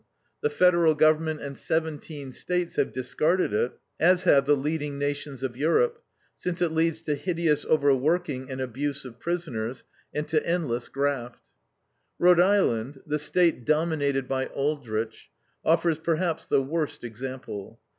[0.41, 5.55] The Federal government and seventeen States have discarded it, as have the leading nations of
[5.55, 6.01] Europe,
[6.39, 11.43] since it leads to hideous overworking and abuse of prisoners, and to endless graft.
[12.17, 15.29] Rhode Island, the State dominated by Aldrich,
[15.63, 17.79] offers perhaps the worst example.